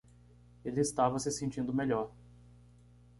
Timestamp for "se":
1.19-1.29